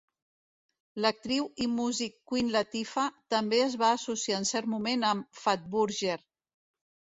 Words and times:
L'actriu 1.03 1.45
i 1.65 1.67
músic 1.73 2.15
Queen 2.31 2.49
Latifah 2.57 3.05
també 3.35 3.61
es 3.67 3.77
va 3.83 3.93
associar 4.01 4.41
en 4.41 4.51
cert 4.55 4.73
moment 4.75 5.07
amb 5.13 5.41
Fatburger. 5.45 6.19